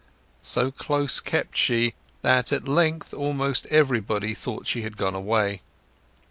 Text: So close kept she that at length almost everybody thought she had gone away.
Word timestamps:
So 0.41 0.71
close 0.71 1.19
kept 1.19 1.55
she 1.55 1.93
that 2.23 2.51
at 2.51 2.67
length 2.67 3.13
almost 3.13 3.67
everybody 3.67 4.33
thought 4.33 4.65
she 4.65 4.81
had 4.81 4.97
gone 4.97 5.13
away. 5.13 5.61